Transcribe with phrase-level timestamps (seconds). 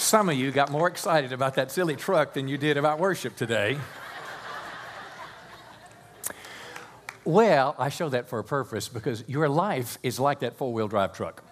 [0.00, 3.36] Some of you got more excited about that silly truck than you did about worship
[3.36, 3.76] today.
[7.22, 10.88] well, I show that for a purpose because your life is like that four wheel
[10.88, 11.44] drive truck.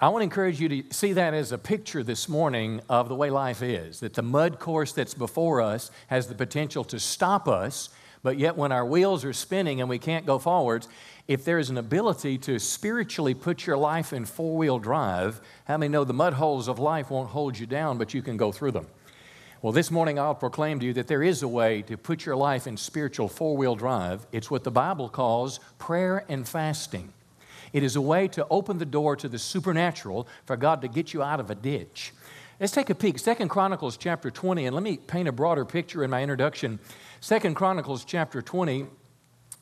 [0.00, 3.14] I want to encourage you to see that as a picture this morning of the
[3.14, 7.46] way life is, that the mud course that's before us has the potential to stop
[7.46, 7.88] us,
[8.22, 10.88] but yet when our wheels are spinning and we can't go forwards,
[11.26, 15.76] if there is an ability to spiritually put your life in four wheel drive, how
[15.76, 18.50] many know the mud holes of life won't hold you down, but you can go
[18.50, 18.86] through them?
[19.60, 22.36] Well, this morning I'll proclaim to you that there is a way to put your
[22.36, 24.24] life in spiritual four wheel drive.
[24.30, 27.12] It's what the Bible calls prayer and fasting.
[27.72, 31.12] It is a way to open the door to the supernatural for God to get
[31.12, 32.12] you out of a ditch.
[32.60, 33.18] Let's take a peek.
[33.18, 36.78] Second Chronicles chapter 20, and let me paint a broader picture in my introduction.
[37.20, 38.86] Second Chronicles chapter 20,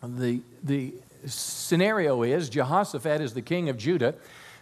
[0.03, 0.93] the, the
[1.25, 4.15] scenario is Jehoshaphat is the king of Judah.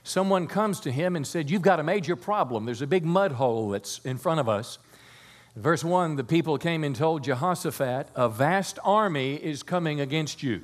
[0.05, 2.67] Someone comes to him and said, You've got a major problem.
[2.67, 4.79] There's a big mud hole that's in front of us.
[5.57, 10.63] Verse 1 the people came and told Jehoshaphat, A vast army is coming against you.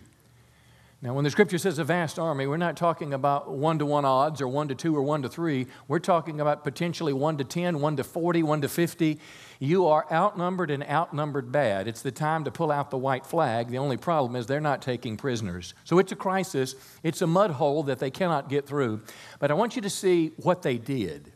[1.02, 4.04] Now, when the scripture says a vast army, we're not talking about one to one
[4.04, 5.66] odds or one to two or one to three.
[5.88, 9.18] We're talking about potentially one to 10, one to 40, one to 50.
[9.60, 11.88] You are outnumbered and outnumbered bad.
[11.88, 13.68] It's the time to pull out the white flag.
[13.68, 15.72] The only problem is they're not taking prisoners.
[15.84, 16.74] So it's a crisis.
[17.02, 19.00] It's a mud hole that they cannot get through.
[19.38, 21.32] But I want you to see what they did.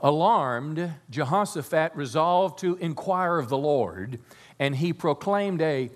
[0.00, 4.20] Alarmed, Jehoshaphat resolved to inquire of the Lord,
[4.60, 5.90] and he proclaimed a,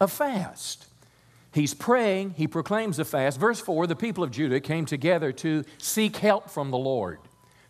[0.00, 0.88] a fast.
[1.54, 3.38] He's praying, he proclaims a fast.
[3.38, 7.20] Verse 4 the people of Judah came together to seek help from the Lord.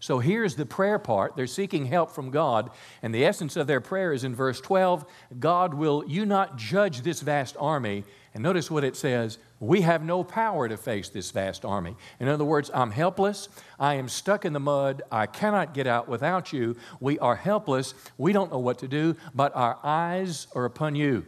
[0.00, 1.36] So here's the prayer part.
[1.36, 2.70] They're seeking help from God.
[3.02, 5.04] And the essence of their prayer is in verse 12
[5.38, 8.04] God, will you not judge this vast army?
[8.32, 11.94] And notice what it says we have no power to face this vast army.
[12.20, 13.50] In other words, I'm helpless.
[13.78, 15.02] I am stuck in the mud.
[15.12, 16.76] I cannot get out without you.
[17.00, 17.92] We are helpless.
[18.16, 21.26] We don't know what to do, but our eyes are upon you.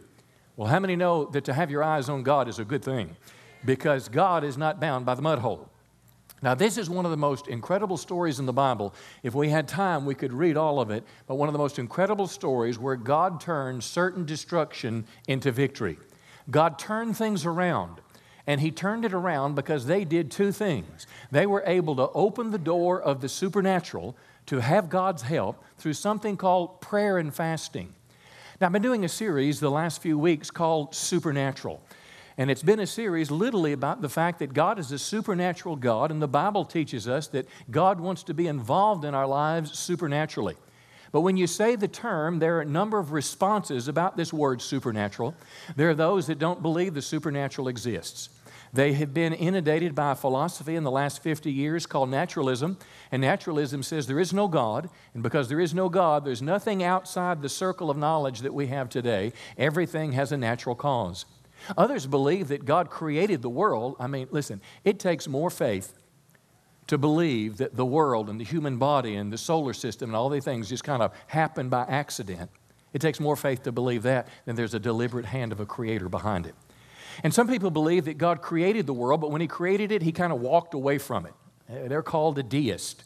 [0.57, 3.15] Well, how many know that to have your eyes on God is a good thing?
[3.63, 5.69] Because God is not bound by the mud hole.
[6.41, 8.93] Now, this is one of the most incredible stories in the Bible.
[9.23, 11.77] If we had time, we could read all of it, but one of the most
[11.79, 15.97] incredible stories where God turned certain destruction into victory.
[16.49, 18.01] God turned things around,
[18.47, 21.05] and He turned it around because they did two things.
[21.31, 24.15] They were able to open the door of the supernatural
[24.47, 27.93] to have God's help through something called prayer and fasting.
[28.59, 31.79] Now, I've been doing a series the last few weeks called Supernatural.
[32.39, 36.09] And it's been a series literally about the fact that God is a supernatural God,
[36.09, 40.55] and the Bible teaches us that God wants to be involved in our lives supernaturally.
[41.11, 44.59] But when you say the term, there are a number of responses about this word
[44.59, 45.35] supernatural.
[45.75, 48.29] There are those that don't believe the supernatural exists.
[48.73, 52.77] They have been inundated by a philosophy in the last 50 years called naturalism.
[53.11, 54.89] And naturalism says there is no God.
[55.13, 58.67] And because there is no God, there's nothing outside the circle of knowledge that we
[58.67, 59.33] have today.
[59.57, 61.25] Everything has a natural cause.
[61.77, 63.95] Others believe that God created the world.
[63.99, 65.93] I mean, listen, it takes more faith
[66.87, 70.29] to believe that the world and the human body and the solar system and all
[70.29, 72.49] these things just kind of happen by accident.
[72.93, 76.07] It takes more faith to believe that than there's a deliberate hand of a creator
[76.09, 76.55] behind it.
[77.23, 80.11] And some people believe that God created the world, but when He created it, He
[80.11, 81.33] kind of walked away from it.
[81.67, 83.03] They're called a deist.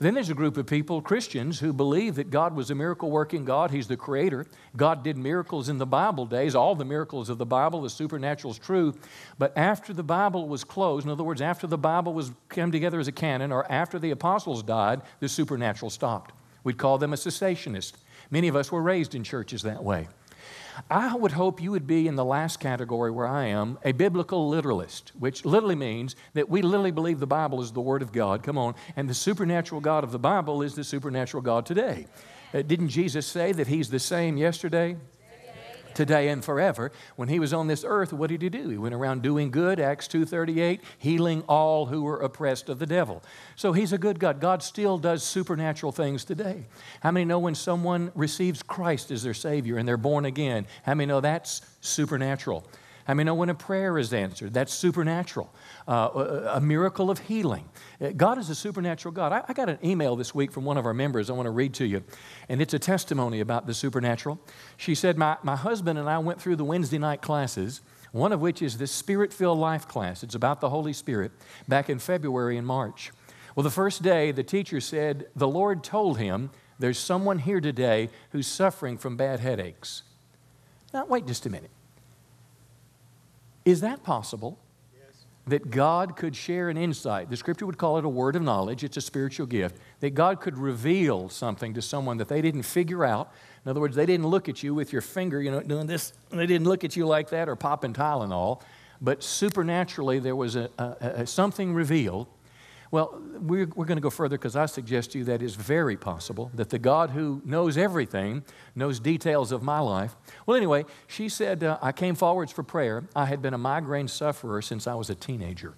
[0.00, 3.44] Then there's a group of people, Christians, who believe that God was a miracle working
[3.44, 3.72] God.
[3.72, 4.46] He's the creator.
[4.76, 6.54] God did miracles in the Bible days.
[6.54, 8.94] All the miracles of the Bible, the supernatural is true.
[9.38, 13.00] But after the Bible was closed, in other words, after the Bible was came together
[13.00, 16.32] as a canon, or after the apostles died, the supernatural stopped.
[16.62, 17.94] We'd call them a cessationist.
[18.30, 20.06] Many of us were raised in churches that way.
[20.90, 24.48] I would hope you would be in the last category where I am, a biblical
[24.48, 28.42] literalist, which literally means that we literally believe the Bible is the Word of God.
[28.42, 28.74] Come on.
[28.96, 32.06] And the supernatural God of the Bible is the supernatural God today.
[32.54, 34.96] Uh, didn't Jesus say that He's the same yesterday,
[35.98, 36.92] today and forever.
[37.16, 38.68] When he was on this earth, what did he do?
[38.68, 43.20] He went around doing good, Acts 2:38, healing all who were oppressed of the devil.
[43.56, 44.38] So he's a good God.
[44.40, 46.66] God still does supernatural things today.
[47.00, 50.68] How many know when someone receives Christ as their savior and they're born again?
[50.84, 52.64] How many know that's supernatural?
[53.08, 54.52] Many know when a prayer is answered?
[54.52, 55.50] That's supernatural
[55.88, 57.64] uh, a miracle of healing.
[58.00, 59.32] Uh, God is a supernatural God.
[59.32, 61.50] I, I, got an email this week from one of our members I want to
[61.50, 62.04] read to you,
[62.50, 64.38] and it's a testimony about the supernatural.
[64.76, 67.80] She said, My, my husband and I went through the Wednesday night classes,
[68.12, 70.22] one of which is this Spirit filled life class.
[70.22, 71.32] It's about the Holy Spirit
[71.66, 73.10] back in February and March.
[73.56, 78.10] Well, the first day, the teacher said, The Lord told him, There's someone here today
[78.30, 80.02] who's suffering from bad headaches.
[80.92, 81.70] Now, wait just a minute.
[83.68, 84.58] Is that possible?
[85.46, 87.30] that God could share an insight.
[87.30, 89.76] The scripture would call it a word of knowledge, it's a spiritual gift.
[90.00, 93.32] That God could reveal something to someone that they didn't figure out.
[93.64, 96.12] In other words, they didn't look at you with your finger, you know, doing this,
[96.30, 98.60] they didn't look at you like that or popping Tylenol.
[99.00, 102.26] But supernaturally, there was a, a, a something revealed
[102.90, 105.96] well, we're, we're going to go further because I suggest to you that is very
[105.96, 108.44] possible that the God who knows everything
[108.74, 110.16] knows details of my life.
[110.46, 113.04] Well, anyway, she said, uh, I came forwards for prayer.
[113.14, 115.74] I had been a migraine sufferer since I was a teenager.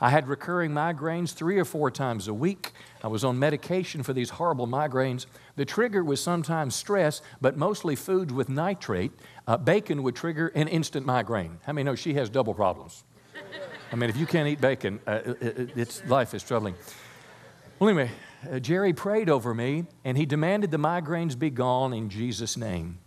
[0.00, 2.72] I had recurring migraines three or four times a week.
[3.02, 5.26] I was on medication for these horrible migraines.
[5.54, 9.12] The trigger was sometimes stress, but mostly foods with nitrate.
[9.46, 11.58] Uh, bacon would trigger an instant migraine.
[11.64, 13.04] How many know she has double problems?
[13.92, 16.74] I mean, if you can't eat bacon, uh, it, it's, life is troubling.
[17.78, 18.10] Well, anyway,
[18.50, 22.98] uh, Jerry prayed over me and he demanded the migraines be gone in Jesus' name.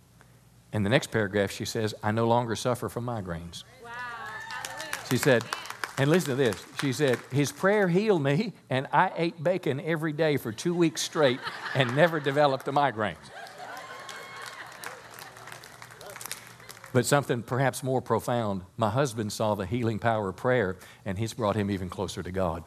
[0.72, 3.64] In the next paragraph, she says, I no longer suffer from migraines.
[3.82, 3.90] Wow.
[5.08, 5.44] She said,
[5.98, 6.64] and listen to this.
[6.80, 11.02] She said, His prayer healed me, and I ate bacon every day for two weeks
[11.02, 11.40] straight
[11.74, 13.16] and never developed a migraine.
[16.98, 21.32] But something perhaps more profound my husband saw the healing power of prayer, and he's
[21.32, 22.64] brought him even closer to God.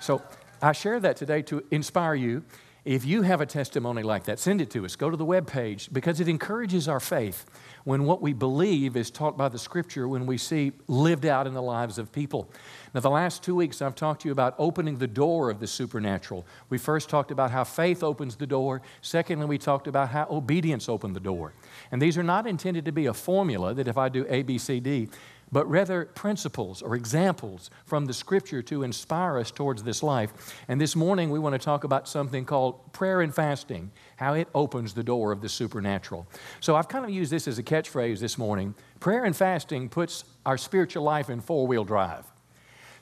[0.00, 0.22] So
[0.62, 2.44] I share that today to inspire you.
[2.84, 4.96] If you have a testimony like that, send it to us.
[4.96, 7.44] Go to the web page because it encourages our faith
[7.84, 11.52] when what we believe is taught by the scripture, when we see lived out in
[11.52, 12.50] the lives of people.
[12.94, 15.66] Now, the last two weeks, I've talked to you about opening the door of the
[15.66, 16.46] supernatural.
[16.70, 18.80] We first talked about how faith opens the door.
[19.02, 21.52] Secondly, we talked about how obedience opened the door.
[21.92, 24.56] And these are not intended to be a formula that if I do A, B,
[24.56, 25.08] C, D,
[25.52, 30.54] but rather principles or examples from the scripture to inspire us towards this life.
[30.68, 34.48] And this morning we want to talk about something called prayer and fasting, how it
[34.54, 36.26] opens the door of the supernatural.
[36.60, 38.74] So I've kind of used this as a catchphrase this morning.
[39.00, 42.24] Prayer and fasting puts our spiritual life in four wheel drive.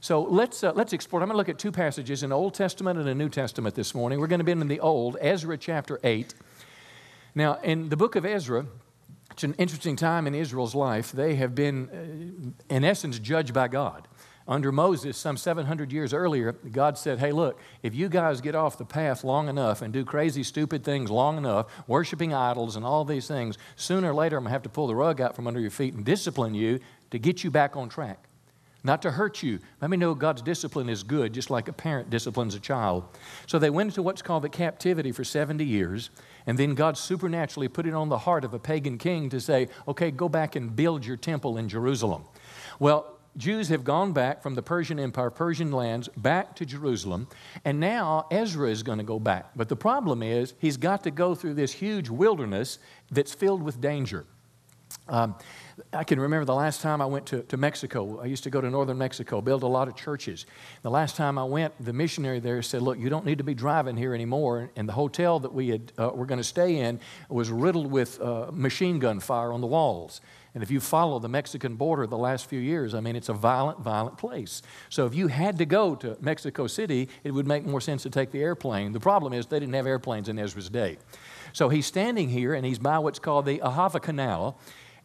[0.01, 1.21] So let's, uh, let's explore.
[1.23, 3.95] I'm going to look at two passages, an Old Testament and a New Testament this
[3.95, 4.21] morning.
[4.21, 6.35] We're going to be in the Old, Ezra chapter 8.
[7.35, 8.67] Now, in the book of Ezra,
[9.31, 11.13] it's an interesting time in Israel's life.
[11.13, 14.09] They have been, uh, in essence, judged by God.
[14.47, 18.79] Under Moses, some 700 years earlier, God said, Hey, look, if you guys get off
[18.79, 23.05] the path long enough and do crazy, stupid things long enough, worshiping idols and all
[23.05, 25.47] these things, sooner or later I'm going to have to pull the rug out from
[25.47, 28.28] under your feet and discipline you to get you back on track
[28.85, 29.59] not to hurt you.
[29.81, 33.05] Let me know God's discipline is good, just like a parent disciplines a child.
[33.47, 36.11] So they went into what's called the captivity for 70 years,
[36.47, 39.69] and then God supernaturally put it on the heart of a pagan king to say,
[39.87, 42.25] okay, go back and build your temple in Jerusalem.
[42.79, 47.29] Well, Jews have gone back from the Persian Empire, Persian lands, back to Jerusalem,
[47.65, 49.51] and now Ezra is going to go back.
[49.55, 52.79] But the problem is, he's got to go through this huge wilderness
[53.11, 54.27] that's filled with danger.
[55.09, 55.37] Um,
[55.93, 58.21] I can remember the last time I went to, to Mexico.
[58.21, 60.47] I used to go to northern Mexico, build a lot of churches.
[60.83, 63.55] The last time I went, the missionary there said, Look, you don't need to be
[63.55, 64.71] driving here anymore.
[64.77, 68.21] And the hotel that we had, uh, were going to stay in was riddled with
[68.21, 70.21] uh, machine gun fire on the walls.
[70.55, 73.35] And if you follow the Mexican border the last few years, I mean, it's a
[73.35, 74.63] violent, violent place.
[74.89, 78.11] So if you had to go to Mexico City, it would make more sense to
[78.11, 78.93] take the airplane.
[78.93, 80.99] The problem is they didn't have airplanes in Ezra's day.
[81.53, 84.59] So he's standing here and he's by what's called the Ahava Canal.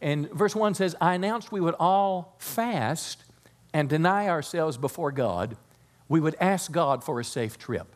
[0.04, 3.24] And verse 1 says, I announced we would all fast
[3.72, 5.56] and deny ourselves before God.
[6.10, 7.86] We would ask God for a safe trip.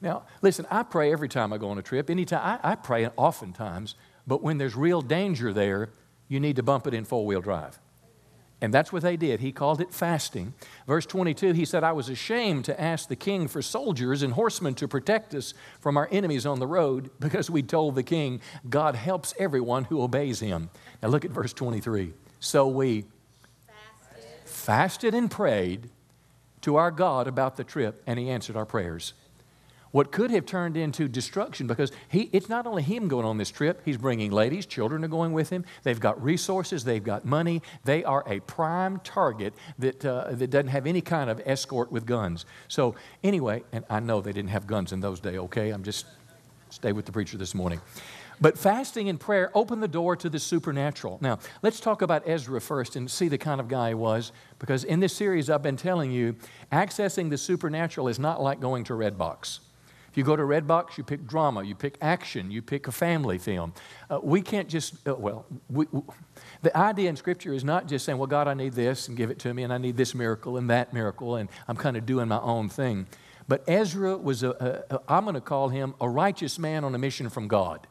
[0.00, 2.10] Now, listen, I pray every time I go on a trip.
[2.10, 3.94] Anytime, I, I pray oftentimes,
[4.26, 5.90] but when there's real danger there,
[6.26, 7.78] you need to bump it in four wheel drive.
[8.62, 9.40] And that's what they did.
[9.40, 10.54] He called it fasting.
[10.86, 14.76] Verse 22, he said, I was ashamed to ask the king for soldiers and horsemen
[14.76, 18.40] to protect us from our enemies on the road because we told the king,
[18.70, 20.70] God helps everyone who obeys him.
[21.02, 22.14] Now look at verse 23.
[22.38, 23.06] So we
[23.66, 25.90] fasted, fasted and prayed
[26.60, 29.12] to our God about the trip, and he answered our prayers
[29.92, 33.50] what could have turned into destruction because he, it's not only him going on this
[33.50, 35.64] trip, he's bringing ladies, children are going with him.
[35.84, 37.62] They've got resources, they've got money.
[37.84, 42.06] They are a prime target that, uh, that doesn't have any kind of escort with
[42.06, 42.44] guns.
[42.68, 45.70] So, anyway, and I know they didn't have guns in those days, okay?
[45.70, 46.06] I'm just
[46.70, 47.80] stay with the preacher this morning.
[48.40, 51.18] But fasting and prayer open the door to the supernatural.
[51.20, 54.84] Now, let's talk about Ezra first and see the kind of guy he was, because
[54.84, 56.34] in this series I've been telling you,
[56.72, 59.60] accessing the supernatural is not like going to Redbox.
[60.12, 63.38] If you go to Redbox, you pick drama, you pick action, you pick a family
[63.38, 63.72] film.
[64.10, 66.02] Uh, we can't just, uh, well, we, we,
[66.60, 69.30] the idea in Scripture is not just saying, well, God, I need this and give
[69.30, 72.04] it to me, and I need this miracle and that miracle, and I'm kind of
[72.04, 73.06] doing my own thing.
[73.48, 76.94] But Ezra was, a, a, a I'm going to call him a righteous man on
[76.94, 77.86] a mission from God.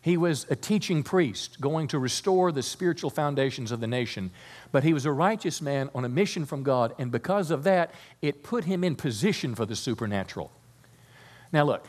[0.00, 4.30] He was a teaching priest going to restore the spiritual foundations of the nation.
[4.72, 7.92] But he was a righteous man on a mission from God, and because of that,
[8.22, 10.50] it put him in position for the supernatural.
[11.52, 11.86] Now, look,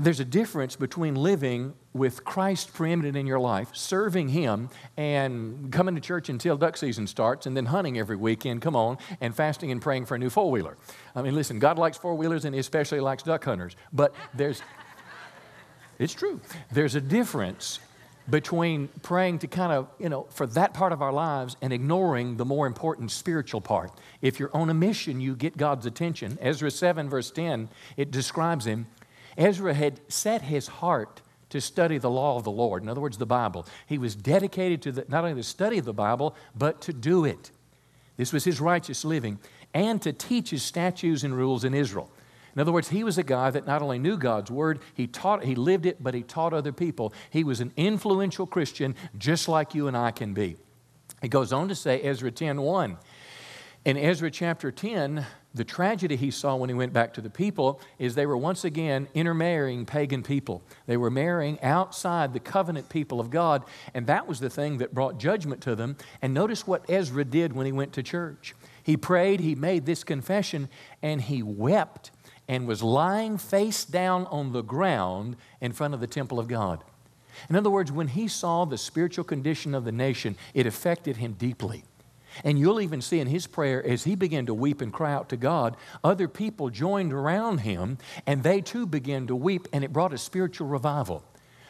[0.00, 5.94] there's a difference between living with Christ preeminent in your life, serving Him, and coming
[5.94, 9.70] to church until duck season starts, and then hunting every weekend, come on, and fasting
[9.70, 10.76] and praying for a new four wheeler.
[11.14, 13.76] I mean, listen, God likes four wheelers and He especially likes duck hunters.
[13.92, 14.62] But there's,
[15.98, 16.40] it's true,
[16.70, 17.78] there's a difference
[18.28, 22.36] between praying to kind of, you know, for that part of our lives and ignoring
[22.36, 23.92] the more important spiritual part.
[24.20, 26.38] If you're on a mission, you get God's attention.
[26.40, 28.86] Ezra 7, verse 10, it describes him
[29.36, 33.18] Ezra had set his heart to study the law of the Lord, in other words,
[33.18, 33.66] the Bible.
[33.86, 37.24] He was dedicated to the, not only the study of the Bible, but to do
[37.24, 37.50] it.
[38.16, 39.38] This was his righteous living,
[39.74, 42.10] and to teach his statutes and rules in Israel.
[42.56, 45.44] In other words, he was a guy that not only knew God's word, he taught,
[45.44, 47.12] he lived it, but he taught other people.
[47.28, 50.56] He was an influential Christian, just like you and I can be.
[51.20, 52.96] He goes on to say, Ezra 10 1.
[53.84, 57.80] In Ezra chapter 10, the tragedy he saw when he went back to the people
[57.98, 60.62] is they were once again intermarrying pagan people.
[60.86, 64.94] They were marrying outside the covenant people of God, and that was the thing that
[64.94, 65.96] brought judgment to them.
[66.20, 68.54] And notice what Ezra did when he went to church.
[68.82, 70.68] He prayed, he made this confession,
[71.02, 72.10] and he wept
[72.48, 76.82] and was lying face down on the ground in front of the temple of God.
[77.50, 81.32] In other words, when he saw the spiritual condition of the nation, it affected him
[81.34, 81.84] deeply.
[82.44, 85.28] And you'll even see in his prayer, as he began to weep and cry out
[85.30, 89.92] to God, other people joined around him and they too began to weep, and it
[89.92, 91.24] brought a spiritual revival.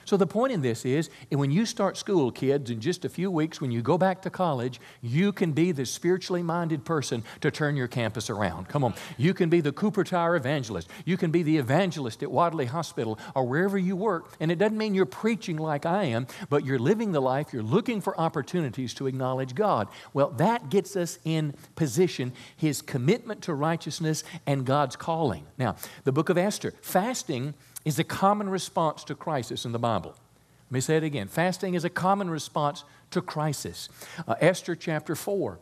[0.07, 3.29] So, the point in this is when you start school, kids, in just a few
[3.29, 7.51] weeks, when you go back to college, you can be the spiritually minded person to
[7.51, 8.69] turn your campus around.
[8.69, 8.95] Come on.
[9.17, 10.89] You can be the Cooper Tire evangelist.
[11.05, 14.33] You can be the evangelist at Wadley Hospital or wherever you work.
[14.39, 17.65] And it doesn't mean you're preaching like I am, but you're living the life, you're
[17.65, 19.89] looking for opportunities to acknowledge God.
[20.15, 25.47] Well, that gets us in position, his commitment to righteousness and God's calling.
[25.59, 27.55] Now, the book of Esther, fasting
[27.87, 30.11] is a common response to crisis in the Bible.
[30.11, 31.29] Let me say it again.
[31.29, 33.89] Fasting is a common response to crisis.
[34.27, 35.61] Uh, Esther chapter 4.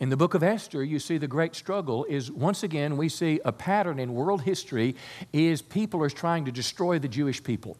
[0.00, 3.38] In the book of Esther, you see the great struggle is once again we see
[3.44, 4.96] a pattern in world history
[5.30, 7.76] is people are trying to destroy the Jewish people.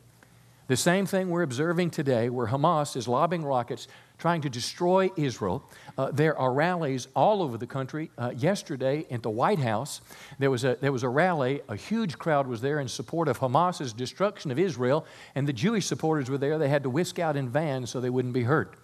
[0.66, 5.62] The same thing we're observing today, where Hamas is lobbing rockets trying to destroy Israel.
[5.96, 8.10] Uh, there are rallies all over the country.
[8.18, 10.00] Uh, yesterday at the White House,
[10.38, 11.60] there was, a, there was a rally.
[11.68, 15.86] A huge crowd was there in support of Hamas's destruction of Israel, and the Jewish
[15.86, 16.58] supporters were there.
[16.58, 18.76] They had to whisk out in vans so they wouldn't be hurt.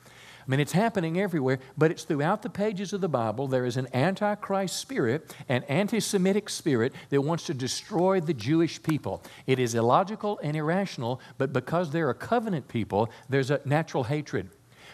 [0.47, 3.49] I mean, it's happening everywhere, but it's throughout the pages of the Bible.
[3.49, 8.83] There is an antichrist spirit, an anti Semitic spirit that wants to destroy the Jewish
[8.83, 9.23] people.
[9.47, 14.51] It is illogical and irrational, but because they're a covenant people, there's a natural hatred.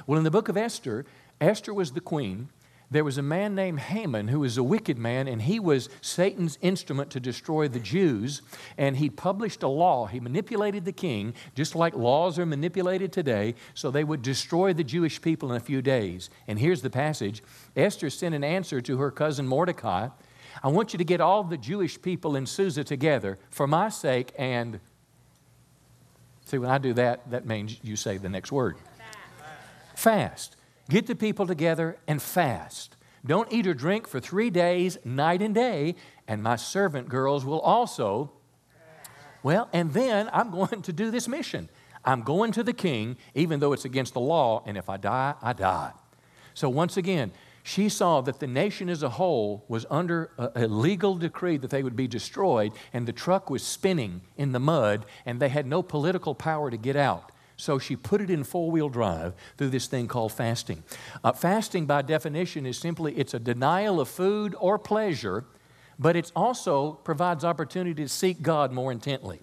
[0.06, 1.04] Well, in the book of Esther,
[1.40, 2.48] Esther was the queen
[2.92, 6.58] there was a man named Haman who was a wicked man, and he was Satan's
[6.60, 8.42] instrument to destroy the Jews.
[8.76, 10.06] And he published a law.
[10.06, 14.82] He manipulated the king, just like laws are manipulated today, so they would destroy the
[14.82, 16.30] Jewish people in a few days.
[16.48, 17.42] And here's the passage
[17.76, 20.08] Esther sent an answer to her cousin Mordecai
[20.62, 24.32] I want you to get all the Jewish people in Susa together for my sake
[24.36, 24.80] and.
[26.44, 28.76] See, when I do that, that means you say the next word.
[30.00, 30.56] Fast.
[30.88, 32.96] Get the people together and fast.
[33.26, 35.94] Don't eat or drink for three days, night and day,
[36.26, 38.32] and my servant girls will also.
[39.42, 41.68] Well, and then I'm going to do this mission.
[42.02, 45.34] I'm going to the king, even though it's against the law, and if I die,
[45.42, 45.92] I die.
[46.54, 47.30] So once again,
[47.62, 51.82] she saw that the nation as a whole was under a, legal decree that they
[51.82, 55.82] would be destroyed, and the truck was spinning in the mud, and they had no
[55.82, 57.32] political power to get out.
[57.60, 60.82] So she put it in four-wheel drive through this thing called fasting.
[61.22, 65.44] Uh, fasting, by definition, is simply it's a denial of food or pleasure,
[65.98, 69.40] but it also provides opportunity to seek God more intently.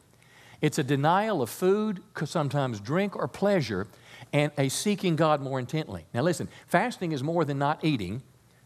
[0.62, 3.88] It's a denial of food, sometimes drink or pleasure,
[4.34, 6.06] and a seeking God more intently.
[6.14, 8.24] Now, listen, fasting is more than not eating.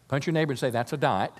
[0.08, 1.32] Punch your neighbor and say, That's a diet.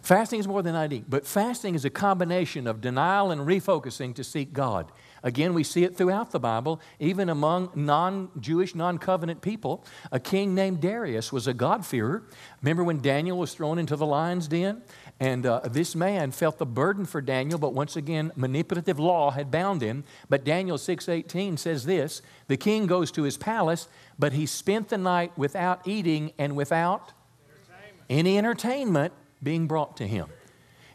[0.00, 4.24] Fasting is more than eating, but fasting is a combination of denial and refocusing to
[4.24, 4.90] seek God.
[5.22, 9.84] Again, we see it throughout the Bible, even among non Jewish, non covenant people.
[10.10, 12.24] A king named Darius was a God-fearer.
[12.62, 14.82] Remember when Daniel was thrown into the lion's den?
[15.18, 19.50] And uh, this man felt the burden for Daniel, but once again, manipulative law had
[19.50, 20.04] bound him.
[20.28, 24.98] But Daniel 6:18 says this: the king goes to his palace, but he spent the
[24.98, 27.12] night without eating and without
[27.48, 28.06] entertainment.
[28.08, 29.12] any entertainment
[29.42, 30.26] being brought to him.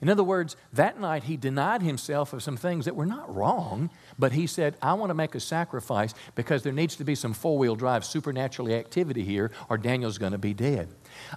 [0.06, 3.90] In other words, that night he denied himself of some things that were not wrong,
[4.20, 7.34] but he said, I want to make a sacrifice because there needs to be some
[7.34, 10.90] four wheel drive supernatural activity here, or Daniel's going to be dead.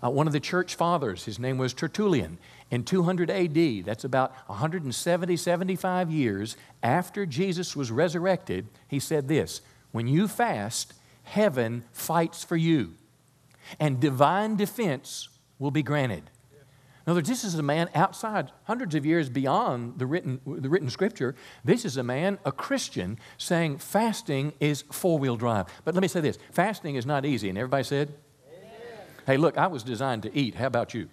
[0.05, 2.37] Uh, one of the church fathers, his name was Tertullian,
[2.71, 9.63] in 200 AD, that's about 170, 75 years after Jesus was resurrected, he said this
[9.93, 12.97] When you fast, heaven fights for you,
[13.81, 16.25] and divine defense will be granted.
[17.09, 20.69] In other words, this is a man outside, hundreds of years beyond the written, the
[20.69, 21.35] written scripture.
[21.65, 25.69] This is a man, a Christian, saying fasting is four wheel drive.
[25.87, 27.49] But let me say this fasting is not easy.
[27.49, 28.13] And everybody said.
[29.25, 30.57] Hey, look, I was designed to eat.
[30.57, 31.09] How about you?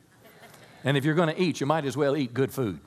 [0.84, 2.82] And if you're going to eat, you might as well eat good food.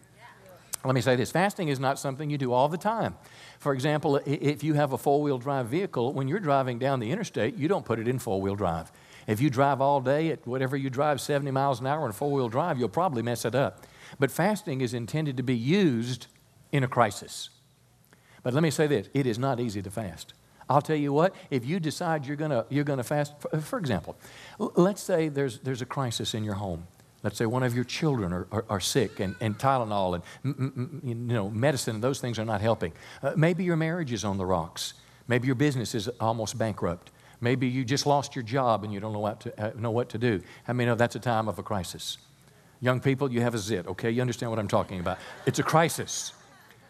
[0.85, 3.17] Let me say this fasting is not something you do all the time.
[3.59, 7.11] For example, if you have a four wheel drive vehicle, when you're driving down the
[7.11, 8.93] interstate, you don't put it in four wheel drive.
[9.29, 12.33] If you drive all day at whatever you drive, 70 miles an hour in four
[12.33, 13.87] wheel drive, you'll probably mess it up.
[14.19, 16.27] But fasting is intended to be used
[16.73, 17.51] in a crisis.
[18.43, 20.33] But let me say this it is not easy to fast.
[20.71, 24.17] I'll tell you what, if you decide you're going you're gonna fast, for, for example,
[24.59, 26.87] let's say there's, there's a crisis in your home.
[27.23, 30.73] Let's say one of your children are, are, are sick and, and Tylenol and m-
[30.77, 32.93] m- you know, medicine and those things are not helping.
[33.23, 34.95] Uh, maybe your marriage is on the rocks.
[35.27, 37.11] Maybe your business is almost bankrupt.
[37.41, 40.09] Maybe you just lost your job and you don't know what to, uh, know what
[40.11, 40.43] to do.
[40.65, 42.19] How many know that's a time of a crisis?
[42.81, 44.11] Young people, you have a zit, okay?
[44.11, 45.19] You understand what I'm talking about.
[45.47, 46.33] It's a crisis.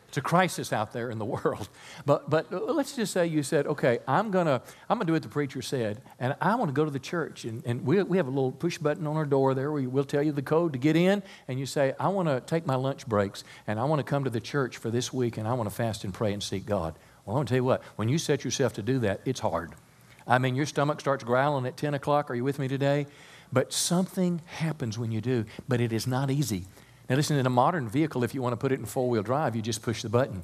[0.09, 1.69] It's a crisis out there in the world.
[2.07, 5.23] But, but let's just say you said, okay, I'm going to I'm gonna do what
[5.23, 7.45] the preacher said, and I want to go to the church.
[7.45, 10.05] And, and we, we have a little push button on our door there where we'll
[10.05, 11.23] tell you the code to get in.
[11.47, 14.25] And you say, I want to take my lunch breaks, and I want to come
[14.25, 16.65] to the church for this week, and I want to fast and pray and seek
[16.65, 16.95] God.
[17.25, 19.41] Well, I want to tell you what, when you set yourself to do that, it's
[19.41, 19.75] hard.
[20.29, 22.31] I mean, your stomach starts growling at 10 o'clock.
[22.31, 23.07] Are you with me today?
[23.51, 26.67] But something happens when you do, but it is not easy.
[27.09, 29.23] Now, listen, in a modern vehicle, if you want to put it in four wheel
[29.23, 30.43] drive, you just push the button.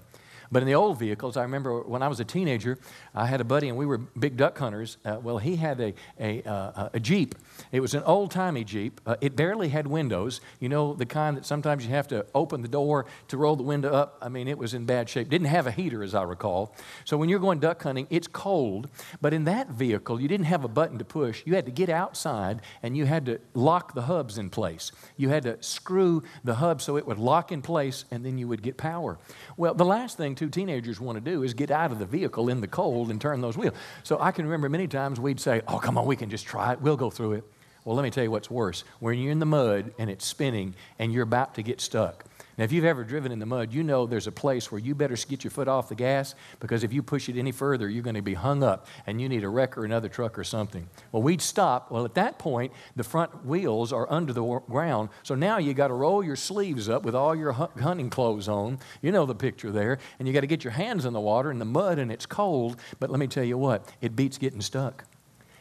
[0.50, 2.78] But in the old vehicles, I remember when I was a teenager,
[3.14, 4.98] I had a buddy and we were big duck hunters.
[5.04, 7.34] Uh, well, he had a, a, uh, a Jeep.
[7.72, 9.00] It was an old timey Jeep.
[9.06, 10.40] Uh, it barely had windows.
[10.60, 13.62] You know, the kind that sometimes you have to open the door to roll the
[13.62, 14.18] window up.
[14.20, 15.28] I mean, it was in bad shape.
[15.28, 16.74] Didn't have a heater, as I recall.
[17.04, 18.88] So when you're going duck hunting, it's cold.
[19.21, 21.42] But in that vehicle, you didn't have a button to push.
[21.45, 24.92] You had to get outside and you had to lock the hubs in place.
[25.16, 28.49] You had to screw the hub so it would lock in place and then you
[28.49, 29.19] would get power.
[29.56, 32.49] Well, the last thing two teenagers want to do is get out of the vehicle
[32.49, 33.75] in the cold and turn those wheels.
[34.02, 36.73] So I can remember many times we'd say, Oh, come on, we can just try
[36.73, 36.80] it.
[36.80, 37.45] We'll go through it.
[37.84, 38.82] Well, let me tell you what's worse.
[38.99, 42.25] When you're in the mud and it's spinning and you're about to get stuck,
[42.56, 44.95] now, if you've ever driven in the mud, you know there's a place where you
[44.95, 48.02] better get your foot off the gas because if you push it any further, you're
[48.02, 50.88] going to be hung up and you need a wreck or another truck or something.
[51.10, 51.90] Well, we'd stop.
[51.90, 55.08] Well, at that point, the front wheels are under the ground.
[55.25, 58.78] So now you got to roll your sleeves up with all your hunting clothes on.
[59.02, 59.99] You know the picture there.
[60.21, 62.26] And you got to get your hands in the water in the mud and it's
[62.26, 62.78] cold.
[63.00, 65.04] But let me tell you what, it beats getting stuck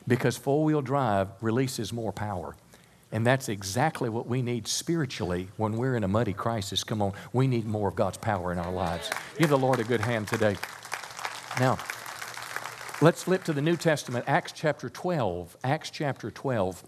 [0.08, 2.56] because four wheel drive releases more power.
[3.14, 6.84] And that's exactly what we need spiritually when we're in a muddy crisis.
[6.84, 9.12] Come on, we need more of God's power in our lives.
[9.38, 10.58] Give the Lord a good hand today.
[11.60, 11.78] Now,
[13.02, 15.56] let's flip to the New Testament, Acts chapter 12.
[15.64, 16.84] Acts chapter 12.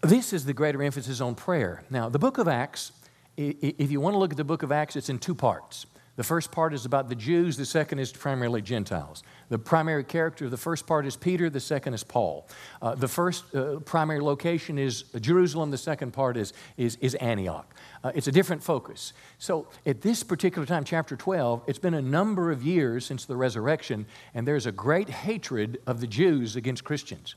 [0.00, 1.82] This is the greater emphasis on prayer.
[1.90, 2.92] Now, the book of Acts,
[3.36, 5.84] if you want to look at the book of Acts, it's in two parts.
[6.16, 9.22] The first part is about the Jews, the second is primarily Gentiles.
[9.54, 12.48] The primary character of the first part is Peter, the second is Paul.
[12.82, 17.72] Uh, the first uh, primary location is Jerusalem, the second part is, is, is Antioch.
[18.02, 19.12] Uh, it's a different focus.
[19.38, 23.36] So at this particular time, chapter 12, it's been a number of years since the
[23.36, 27.36] resurrection, and there's a great hatred of the Jews against Christians.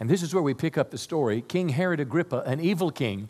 [0.00, 1.42] And this is where we pick up the story.
[1.42, 3.28] King Herod Agrippa, an evil king,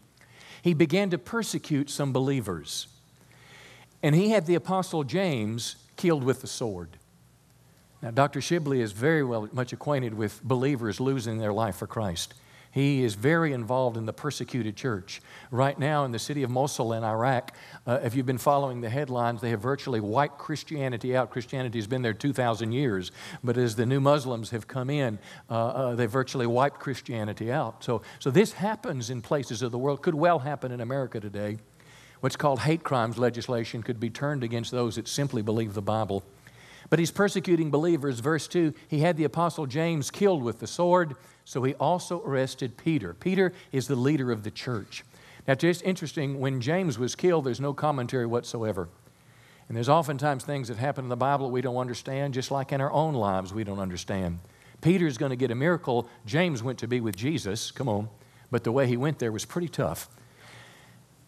[0.62, 2.86] he began to persecute some believers.
[4.04, 6.96] And he had the Apostle James killed with the sword.
[8.02, 8.40] Now, Dr.
[8.40, 12.34] Shibley is very well much acquainted with believers losing their life for Christ.
[12.72, 15.20] He is very involved in the persecuted church.
[15.50, 17.52] Right now, in the city of Mosul in Iraq,
[17.84, 21.30] uh, if you've been following the headlines, they have virtually wiped Christianity out.
[21.30, 23.10] Christianity has been there 2,000 years,
[23.42, 25.18] but as the new Muslims have come in,
[25.50, 27.82] uh, uh, they virtually wiped Christianity out.
[27.82, 31.58] So, so this happens in places of the world, could well happen in America today.
[32.20, 36.22] What's called hate crimes legislation could be turned against those that simply believe the Bible.
[36.90, 38.20] But he's persecuting believers.
[38.20, 42.76] Verse 2 he had the apostle James killed with the sword, so he also arrested
[42.76, 43.14] Peter.
[43.14, 45.04] Peter is the leader of the church.
[45.48, 48.88] Now, just interesting, when James was killed, there's no commentary whatsoever.
[49.68, 52.80] And there's oftentimes things that happen in the Bible we don't understand, just like in
[52.80, 54.40] our own lives we don't understand.
[54.80, 56.08] Peter's going to get a miracle.
[56.26, 58.08] James went to be with Jesus, come on,
[58.50, 60.08] but the way he went there was pretty tough.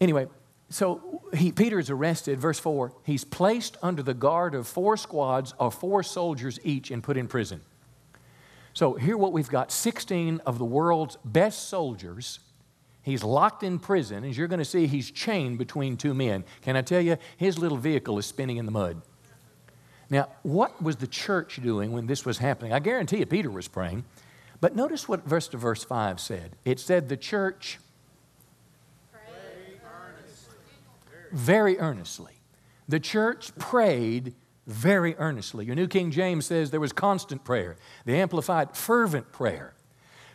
[0.01, 0.27] Anyway,
[0.73, 2.93] so he, Peter is arrested, verse 4.
[3.03, 7.27] He's placed under the guard of four squads of four soldiers each and put in
[7.27, 7.61] prison.
[8.73, 12.39] So here what we've got 16 of the world's best soldiers.
[13.03, 14.23] He's locked in prison.
[14.23, 16.43] As you're going to see, he's chained between two men.
[16.63, 18.99] Can I tell you, his little vehicle is spinning in the mud.
[20.09, 22.73] Now, what was the church doing when this was happening?
[22.73, 24.05] I guarantee you, Peter was praying.
[24.59, 26.55] But notice what verse to verse 5 said.
[26.65, 27.77] It said the church
[31.33, 32.33] very earnestly.
[32.87, 34.33] The church prayed
[34.67, 35.65] very earnestly.
[35.65, 39.73] Your New King James says there was constant prayer, the Amplified, fervent prayer.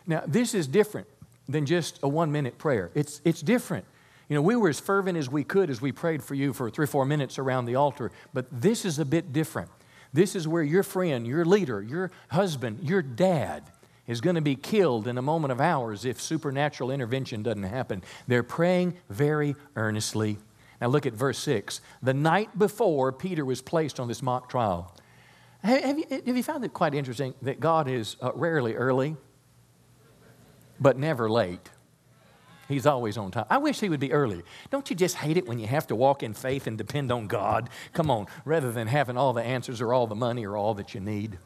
[0.07, 1.07] Now, this is different
[1.49, 3.85] than just a one minute prayer, it's, it's different.
[4.29, 6.69] You know, we were as fervent as we could as we prayed for you for
[6.69, 9.71] three or four minutes around the altar, but this is a bit different.
[10.13, 13.63] This is where your friend, your leader, your husband, your dad
[14.07, 18.03] is going to be killed in a moment of hours if supernatural intervention doesn't happen.
[18.27, 20.39] They're praying very earnestly
[20.81, 21.81] now look at verse 6.
[22.03, 24.95] The night before Peter was placed on this mock trial.
[25.63, 29.17] Have you, have you found it quite interesting that God is uh, rarely early,
[30.79, 31.69] but never late?
[32.69, 33.47] He's always on time.
[33.49, 34.43] I wish he would be early.
[34.71, 37.27] Don't you just hate it when you have to walk in faith and depend on
[37.27, 37.71] God?
[37.95, 40.95] Come on, rather than having all the answers or all the money or all that
[40.95, 41.39] you need.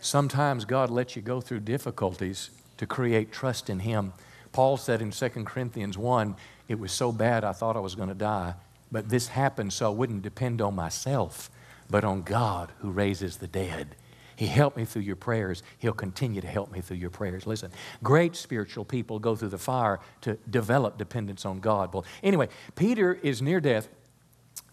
[0.00, 4.12] Sometimes God lets you go through difficulties to create trust in Him.
[4.54, 6.36] Paul said in 2 Corinthians 1,
[6.68, 8.54] it was so bad I thought I was going to die,
[8.92, 11.50] but this happened so I wouldn't depend on myself,
[11.90, 13.96] but on God who raises the dead.
[14.36, 15.64] He helped me through your prayers.
[15.78, 17.48] He'll continue to help me through your prayers.
[17.48, 17.72] Listen,
[18.04, 21.92] great spiritual people go through the fire to develop dependence on God.
[21.92, 23.88] Well, anyway, Peter is near death.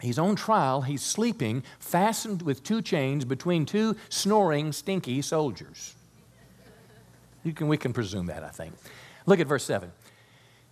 [0.00, 0.82] He's on trial.
[0.82, 5.96] He's sleeping, fastened with two chains between two snoring, stinky soldiers.
[7.42, 8.74] You can, we can presume that, I think.
[9.26, 9.92] Look at verse 7.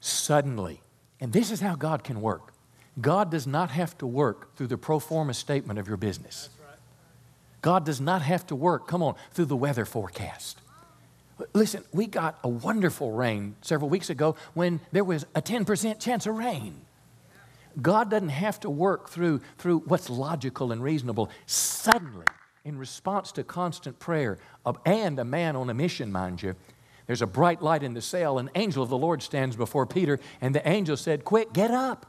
[0.00, 0.80] Suddenly,
[1.20, 2.52] and this is how God can work.
[3.00, 6.48] God does not have to work through the pro forma statement of your business.
[7.62, 10.60] God does not have to work, come on, through the weather forecast.
[11.52, 16.26] Listen, we got a wonderful rain several weeks ago when there was a 10% chance
[16.26, 16.80] of rain.
[17.80, 21.30] God doesn't have to work through, through what's logical and reasonable.
[21.46, 22.26] Suddenly,
[22.64, 26.56] in response to constant prayer of, and a man on a mission, mind you,
[27.10, 28.38] there's a bright light in the cell.
[28.38, 32.06] An angel of the Lord stands before Peter, and the angel said, Quick, get up.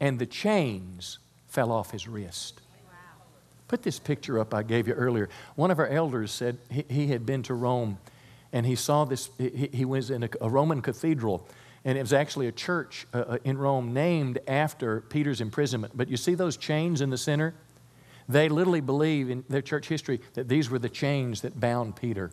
[0.00, 1.18] And the chains
[1.48, 2.62] fell off his wrist.
[3.68, 5.28] Put this picture up I gave you earlier.
[5.54, 7.98] One of our elders said he, he had been to Rome
[8.54, 11.46] and he saw this, he, he was in a, a, Roman cathedral,
[11.84, 15.94] and it was actually a church uh, uh, in Rome named after Peter's imprisonment.
[15.94, 17.52] But you see those chains in the center?
[18.30, 22.30] They literally believe in their church history that these were the chains that bound Peter.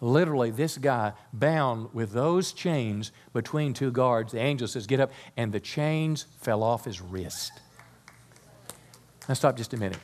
[0.00, 4.32] Literally, this guy bound with those chains between two guards.
[4.32, 5.12] The angel says, Get up.
[5.36, 7.52] And the chains fell off his wrist.
[9.28, 9.98] Now, stop just a minute.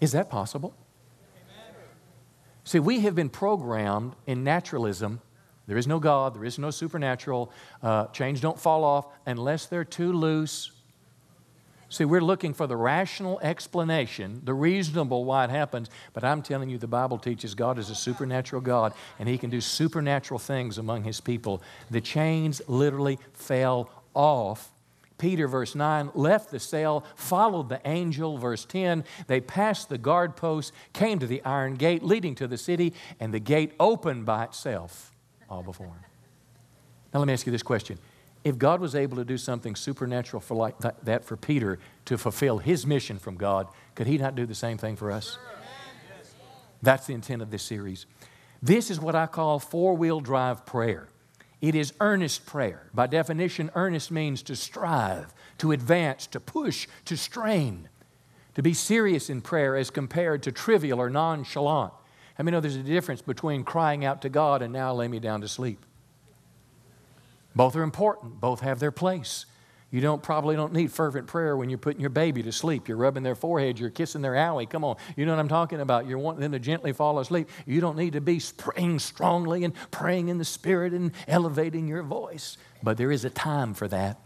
[0.00, 0.74] Is that possible?
[2.64, 5.20] See, we have been programmed in naturalism.
[5.66, 7.52] There is no God, there is no supernatural.
[7.82, 10.71] Uh, chains don't fall off unless they're too loose
[11.92, 16.70] See, we're looking for the rational explanation, the reasonable why it happens, but I'm telling
[16.70, 20.78] you, the Bible teaches God is a supernatural God and He can do supernatural things
[20.78, 21.62] among His people.
[21.90, 24.70] The chains literally fell off.
[25.18, 29.04] Peter, verse 9, left the cell, followed the angel, verse 10.
[29.26, 33.34] They passed the guard post, came to the iron gate leading to the city, and
[33.34, 35.12] the gate opened by itself
[35.50, 36.04] all before him.
[37.12, 37.98] Now, let me ask you this question
[38.44, 42.58] if God was able to do something supernatural for like that, for Peter to fulfill
[42.58, 45.38] his mission from God, could he not do the same thing for us?
[46.82, 48.06] That's the intent of this series.
[48.60, 51.08] This is what I call four wheel drive prayer.
[51.60, 52.90] It is earnest prayer.
[52.92, 57.88] By definition, earnest means to strive, to advance, to push, to strain,
[58.54, 61.92] to be serious in prayer as compared to trivial or nonchalant.
[62.36, 65.20] I mean, know there's a difference between crying out to God and now lay me
[65.20, 65.84] down to sleep.
[67.54, 69.46] Both are important, both have their place.
[69.90, 72.88] You don't probably don't need fervent prayer when you're putting your baby to sleep.
[72.88, 74.68] You're rubbing their forehead, you're kissing their owie.
[74.68, 76.06] Come on, you know what I'm talking about.
[76.06, 77.50] You're wanting them to gently fall asleep.
[77.66, 82.02] You don't need to be praying strongly and praying in the spirit and elevating your
[82.02, 82.56] voice.
[82.82, 84.18] But there is a time for that.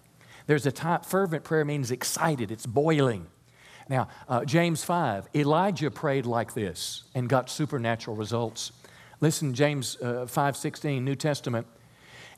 [0.47, 1.01] There's a time.
[1.01, 2.53] Fervent prayer means excited.
[2.53, 3.27] It's boiling.
[3.89, 8.71] Now, uh, James 5, Elijah prayed like this and got supernatural results.
[9.21, 11.67] Listen, James uh, 5 16, New Testament.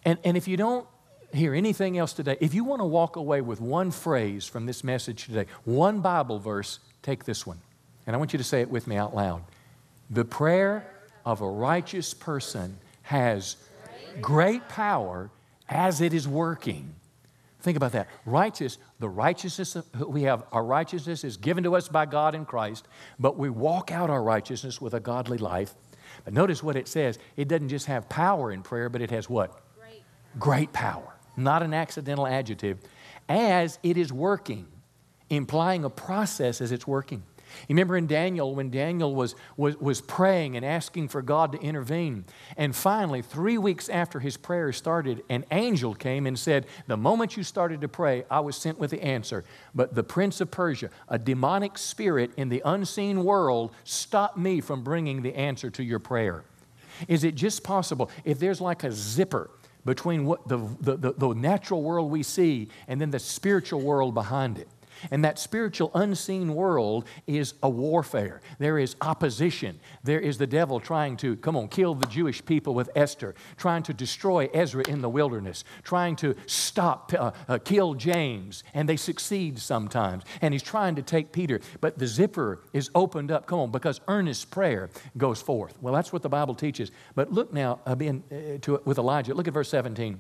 [0.05, 0.87] And, and if you don't
[1.33, 4.83] hear anything else today, if you want to walk away with one phrase from this
[4.83, 7.61] message today, one Bible verse, take this one.
[8.07, 9.43] And I want you to say it with me out loud.
[10.11, 10.91] The prayer
[11.27, 13.57] of a righteous person has
[14.21, 15.31] great power
[15.69, 16.95] as it is working.
[17.61, 18.09] Think about that.
[18.25, 22.87] Righteous, the righteousness we have, our righteousness is given to us by God in Christ,
[23.19, 25.75] but we walk out our righteousness with a godly life.
[26.25, 27.19] But notice what it says.
[27.37, 29.61] It doesn't just have power in prayer, but it has what?
[30.39, 31.15] Great, power.
[31.37, 32.79] Not an accidental adjective.
[33.29, 34.67] As it is working,
[35.31, 37.23] implying a process as it's working.
[37.67, 41.61] You remember in Daniel when Daniel was, was, was praying and asking for God to
[41.61, 42.25] intervene.
[42.57, 47.37] And finally, three weeks after his prayer started, an angel came and said, The moment
[47.37, 49.45] you started to pray, I was sent with the answer.
[49.75, 54.83] But the prince of Persia, a demonic spirit in the unseen world, stopped me from
[54.83, 56.45] bringing the answer to your prayer.
[57.07, 59.51] Is it just possible if there's like a zipper
[59.85, 64.15] between what the, the, the, the natural world we see and then the spiritual world
[64.15, 64.69] behind it?
[65.11, 68.41] And that spiritual unseen world is a warfare.
[68.59, 69.81] There is opposition.
[70.03, 73.83] There is the devil trying to, come on, kill the Jewish people with Esther, trying
[73.85, 78.65] to destroy Ezra in the wilderness, trying to stop, uh, uh, kill James.
[78.75, 80.25] And they succeed sometimes.
[80.41, 81.61] And he's trying to take Peter.
[81.81, 85.77] But the zipper is opened up, come on, because earnest prayer goes forth.
[85.81, 86.91] Well, that's what the Bible teaches.
[87.15, 89.35] But look now uh, being, uh, to, with Elijah.
[89.35, 90.19] Look at verse 17.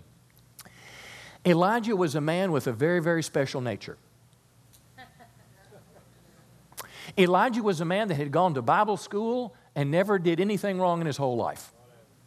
[1.46, 3.96] Elijah was a man with a very, very special nature.
[7.16, 11.00] Elijah was a man that had gone to Bible school and never did anything wrong
[11.00, 11.72] in his whole life.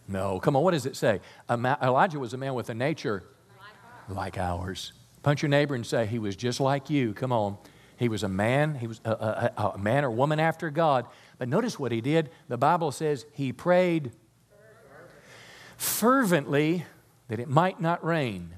[0.08, 1.22] No, come on, what does it say?
[1.50, 3.24] Elijah was a man with a nature
[4.10, 4.94] like ours.
[5.24, 7.14] Punch your neighbor and say, He was just like you.
[7.14, 7.58] Come on.
[7.98, 11.06] He was a man, he was a, a, a man or woman after God.
[11.38, 12.32] But notice what he did.
[12.48, 14.12] The Bible says he prayed
[15.78, 16.86] fervently
[17.28, 18.56] that it might not rain.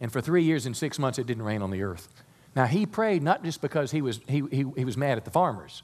[0.00, 2.08] And for three years and six months, it didn't rain on the earth.
[2.54, 5.30] Now, he prayed not just because he was, he, he, he was mad at the
[5.30, 5.82] farmers,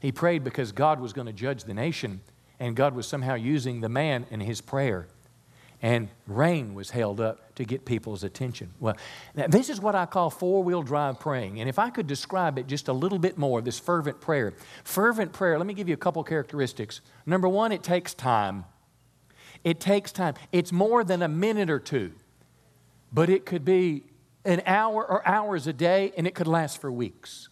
[0.00, 2.20] he prayed because God was going to judge the nation,
[2.60, 5.08] and God was somehow using the man in his prayer.
[5.82, 8.72] And rain was held up to get people's attention.
[8.80, 8.96] Well,
[9.34, 11.60] this is what I call four wheel drive praying.
[11.60, 14.54] And if I could describe it just a little bit more, this fervent prayer.
[14.84, 17.02] Fervent prayer, let me give you a couple characteristics.
[17.26, 18.64] Number one, it takes time.
[19.64, 20.34] It takes time.
[20.50, 22.12] It's more than a minute or two,
[23.12, 24.04] but it could be
[24.46, 27.48] an hour or hours a day, and it could last for weeks.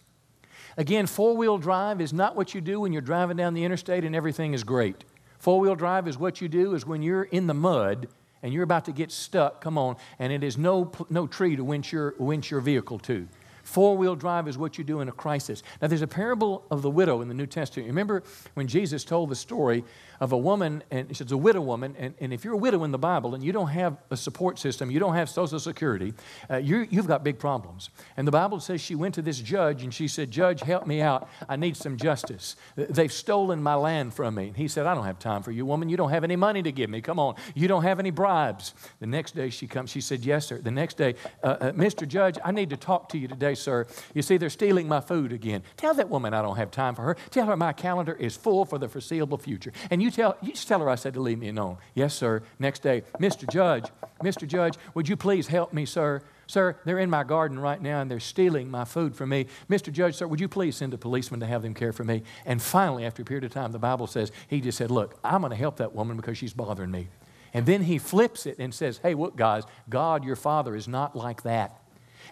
[0.77, 4.03] Again, four wheel drive is not what you do when you're driving down the interstate
[4.03, 5.03] and everything is great.
[5.37, 8.07] Four wheel drive is what you do is when you're in the mud
[8.41, 11.63] and you're about to get stuck, come on, and it is no, no tree to
[11.63, 13.27] winch your, winch your vehicle to.
[13.63, 15.63] Four wheel drive is what you do in a crisis.
[15.81, 17.87] Now, there's a parable of the widow in the New Testament.
[17.87, 18.21] Remember
[18.53, 19.83] when Jesus told the story
[20.19, 22.91] of a woman, and it's a widow woman, and, and if you're a widow in
[22.91, 26.13] the Bible and you don't have a support system, you don't have Social Security,
[26.49, 27.89] uh, you have got big problems.
[28.17, 31.01] And the Bible says she went to this judge and she said, Judge, help me
[31.01, 31.29] out.
[31.47, 32.55] I need some justice.
[32.75, 34.47] They've stolen my land from me.
[34.47, 35.89] And he said, I don't have time for you, woman.
[35.89, 37.01] You don't have any money to give me.
[37.01, 37.35] Come on.
[37.53, 38.73] You don't have any bribes.
[38.99, 40.59] The next day she comes, she said, Yes, sir.
[40.59, 42.07] The next day, uh, uh, Mr.
[42.07, 43.87] Judge, I need to talk to you today, sir.
[44.13, 45.63] You see, they're stealing my food again.
[45.77, 47.17] Tell that woman I don't have time for her.
[47.29, 49.71] Tell her my calendar is full for the foreseeable future.
[49.89, 51.77] And you tell, you just tell her I said to leave me alone.
[51.93, 52.43] Yes, sir.
[52.59, 53.49] Next day, Mr.
[53.49, 53.85] Judge,
[54.21, 54.47] Mr.
[54.47, 56.21] Judge, would you please help me, sir?
[56.47, 59.47] Sir, they're in my garden right now and they're stealing my food from me.
[59.69, 59.91] Mr.
[59.91, 62.23] Judge, sir, would you please send a policeman to have them care for me?
[62.45, 65.41] And finally, after a period of time, the Bible says, he just said, Look, I'm
[65.41, 67.07] going to help that woman because she's bothering me.
[67.53, 71.15] And then he flips it and says, Hey, look, guys, God, your Father, is not
[71.15, 71.81] like that.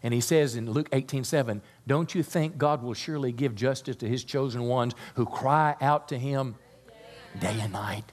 [0.01, 3.95] And he says in Luke 18 7, Don't you think God will surely give justice
[3.97, 6.55] to his chosen ones who cry out to him
[7.39, 8.05] day and night.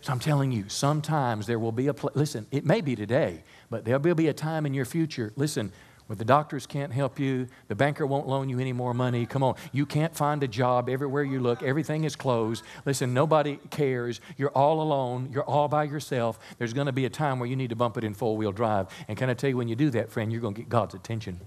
[0.00, 3.42] So I'm telling you, sometimes there will be a, pl- listen, it may be today,
[3.70, 5.72] but there will be a time in your future, listen,
[6.06, 9.24] where the doctors can't help you, the banker won't loan you any more money.
[9.24, 12.62] Come on, you can't find a job everywhere you look, everything is closed.
[12.84, 14.20] Listen, nobody cares.
[14.36, 16.38] You're all alone, you're all by yourself.
[16.58, 18.52] There's going to be a time where you need to bump it in four wheel
[18.52, 18.88] drive.
[19.08, 20.94] And can I tell you, when you do that, friend, you're going to get God's
[20.94, 21.40] attention.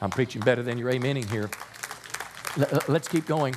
[0.00, 1.50] I'm preaching better than you're amening here.
[2.86, 3.56] Let's keep going.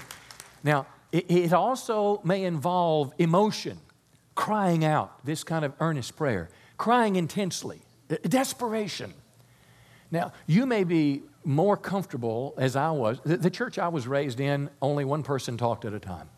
[0.64, 3.80] Now, it also may involve emotion,
[4.36, 9.14] crying out, this kind of earnest prayer, crying intensely, uh, desperation.
[10.12, 13.20] Now, you may be more comfortable as I was.
[13.24, 16.30] The, church I was raised in, only one person talked at a time.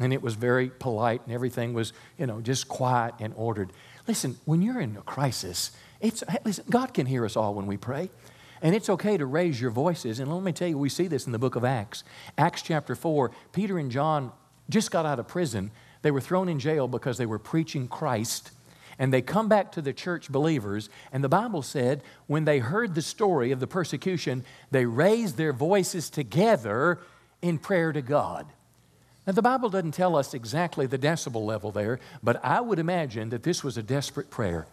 [0.00, 3.72] And it was very polite and everything was, you know, just quiet and ordered.
[4.08, 7.76] Listen, when you're in a crisis, it's, listen, God can hear us all when we
[7.76, 8.10] pray.
[8.62, 10.20] And it's okay to raise your voices.
[10.20, 12.04] And let me tell you, we see this in the book of Acts.
[12.38, 14.30] Acts chapter 4, Peter and John
[14.70, 15.72] just got out of prison.
[16.02, 18.52] They were thrown in jail because they were preaching Christ.
[18.98, 20.88] And they come back to the church believers.
[21.12, 25.52] And the Bible said, when they heard the story of the persecution, they raised their
[25.52, 27.00] voices together
[27.40, 28.46] in prayer to God.
[29.26, 33.30] Now, the Bible doesn't tell us exactly the decibel level there, but I would imagine
[33.30, 34.66] that this was a desperate prayer.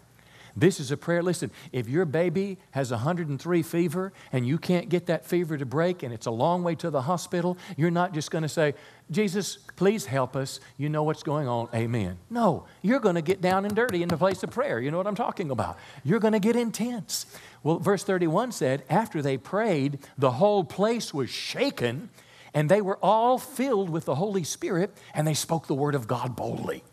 [0.59, 1.23] This is a prayer.
[1.23, 6.03] Listen, if your baby has 103 fever and you can't get that fever to break
[6.03, 8.73] and it's a long way to the hospital, you're not just going to say,
[9.09, 10.59] Jesus, please help us.
[10.77, 11.69] You know what's going on.
[11.73, 12.17] Amen.
[12.29, 14.79] No, you're going to get down and dirty in the place of prayer.
[14.79, 15.77] You know what I'm talking about.
[16.03, 17.25] You're going to get intense.
[17.63, 22.09] Well, verse 31 said, after they prayed, the whole place was shaken
[22.53, 26.07] and they were all filled with the Holy Spirit and they spoke the word of
[26.07, 26.83] God boldly.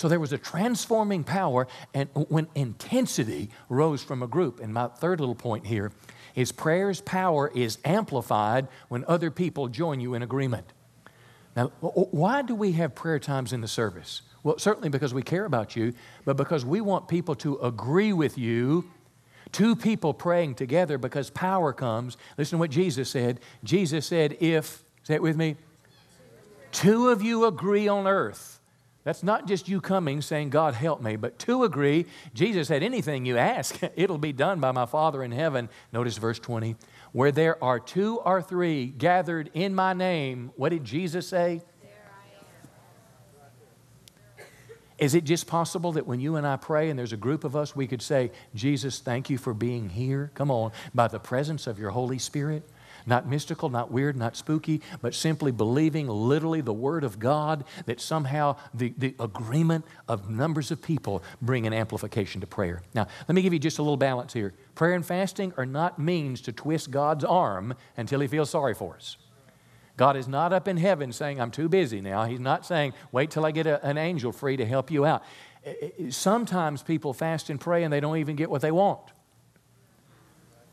[0.00, 4.58] So there was a transforming power, and when intensity rose from a group.
[4.58, 5.92] And my third little point here
[6.34, 10.72] is prayer's power is amplified when other people join you in agreement.
[11.54, 14.22] Now, why do we have prayer times in the service?
[14.42, 15.92] Well, certainly because we care about you,
[16.24, 18.90] but because we want people to agree with you.
[19.52, 22.16] Two people praying together because power comes.
[22.38, 23.38] Listen to what Jesus said.
[23.64, 25.56] Jesus said, If, say it with me,
[26.72, 28.59] two of you agree on earth
[29.02, 33.24] that's not just you coming saying, God help me, but to agree, Jesus said, anything
[33.24, 35.68] you ask, it'll be done by my Father in heaven.
[35.92, 36.76] Notice verse 20.
[37.12, 41.62] Where there are two or three gathered in my name, what did Jesus say?
[44.98, 47.56] Is it just possible that when you and I pray and there's a group of
[47.56, 50.30] us, we could say, Jesus, thank you for being here?
[50.34, 52.68] Come on, by the presence of your Holy Spirit?
[53.06, 58.00] Not mystical, not weird, not spooky, but simply believing literally the Word of God that
[58.00, 62.82] somehow the, the agreement of numbers of people bring an amplification to prayer.
[62.94, 64.54] Now, let me give you just a little balance here.
[64.74, 68.94] Prayer and fasting are not means to twist God's arm until He feels sorry for
[68.94, 69.16] us.
[69.96, 72.24] God is not up in heaven saying, I'm too busy now.
[72.24, 75.22] He's not saying, wait till I get a, an angel free to help you out.
[75.62, 79.00] Eh, eh, sometimes people fast and pray and they don't even get what they want.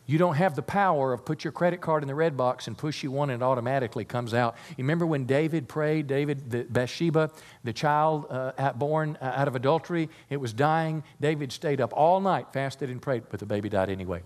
[0.08, 2.78] You don't have the power of put your credit card in the red box and
[2.78, 4.56] push you one and it automatically comes out.
[4.70, 7.30] You remember when David prayed, David, the Bathsheba,
[7.66, 11.04] the child uh, born uh, out of adultery, it was dying.
[11.20, 14.24] David stayed up all night, fasted and prayed, but the baby died anyway.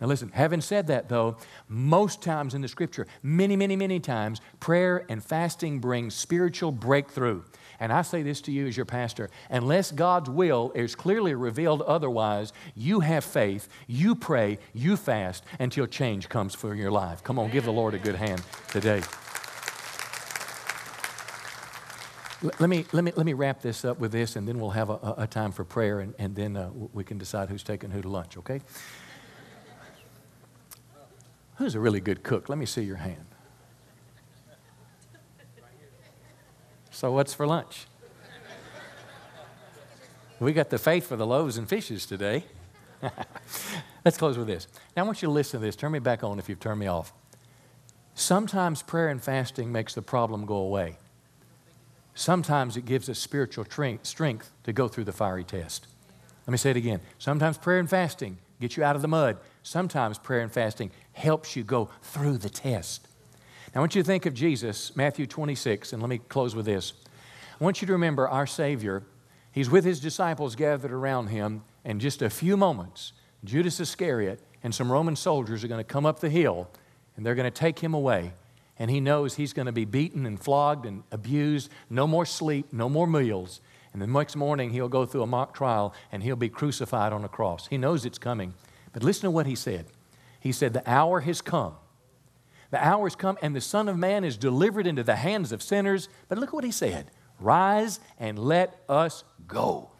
[0.00, 1.36] Now, listen, having said that, though,
[1.68, 7.42] most times in the scripture, many, many, many times, prayer and fasting bring spiritual breakthrough.
[7.82, 11.82] And I say this to you as your pastor unless God's will is clearly revealed
[11.82, 17.24] otherwise, you have faith, you pray, you fast until change comes for your life.
[17.24, 19.02] Come on, give the Lord a good hand today.
[22.60, 24.88] Let me, let, me, let me wrap this up with this, and then we'll have
[24.88, 28.00] a, a time for prayer, and, and then uh, we can decide who's taking who
[28.00, 28.60] to lunch, okay?
[31.56, 32.48] Who's a really good cook?
[32.48, 33.31] Let me see your hand.
[37.02, 37.88] So, what's for lunch?
[40.38, 42.44] we got the faith for the loaves and fishes today.
[44.04, 44.68] Let's close with this.
[44.96, 45.74] Now, I want you to listen to this.
[45.74, 47.12] Turn me back on if you've turned me off.
[48.14, 50.96] Sometimes prayer and fasting makes the problem go away.
[52.14, 53.66] Sometimes it gives us spiritual
[54.04, 55.88] strength to go through the fiery test.
[56.46, 57.00] Let me say it again.
[57.18, 59.38] Sometimes prayer and fasting get you out of the mud.
[59.64, 63.08] Sometimes prayer and fasting helps you go through the test.
[63.74, 66.66] Now, I want you to think of Jesus, Matthew 26, and let me close with
[66.66, 66.92] this.
[67.58, 69.02] I want you to remember our Savior.
[69.50, 74.74] He's with his disciples gathered around him, and just a few moments, Judas Iscariot and
[74.74, 76.68] some Roman soldiers are going to come up the hill,
[77.16, 78.34] and they're going to take him away.
[78.78, 82.74] And he knows he's going to be beaten and flogged and abused, no more sleep,
[82.74, 83.62] no more meals.
[83.94, 87.24] And the next morning, he'll go through a mock trial and he'll be crucified on
[87.24, 87.68] a cross.
[87.68, 88.54] He knows it's coming.
[88.92, 89.86] But listen to what he said.
[90.40, 91.74] He said, The hour has come
[92.72, 95.62] the hour has come, and the Son of Man is delivered into the hands of
[95.62, 96.08] sinners.
[96.28, 99.90] But look what he said Rise and let us go.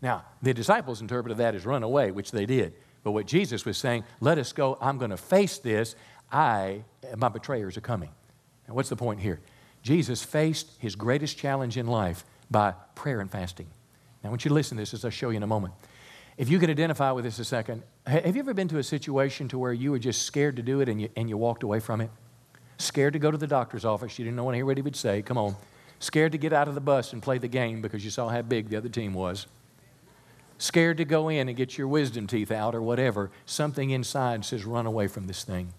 [0.00, 2.72] Now, the disciples interpreted that as run away, which they did.
[3.04, 4.78] But what Jesus was saying, let us go.
[4.80, 5.94] I'm going to face this.
[6.30, 6.84] I,
[7.16, 8.10] my betrayers are coming.
[8.66, 9.40] Now, what's the point here?
[9.82, 13.66] Jesus faced his greatest challenge in life by prayer and fasting.
[14.22, 15.74] Now, I want you to listen to this as I show you in a moment.
[16.38, 19.48] If you could identify with this a second, have you ever been to a situation
[19.48, 21.80] to where you were just scared to do it and you, and you walked away
[21.80, 22.10] from it?
[22.78, 25.38] Scared to go to the doctor's office, you didn't know what he would say, come
[25.38, 25.54] on.
[26.00, 28.42] Scared to get out of the bus and play the game because you saw how
[28.42, 29.46] big the other team was.
[30.58, 33.30] Scared to go in and get your wisdom teeth out or whatever.
[33.46, 35.72] Something inside says, run away from this thing.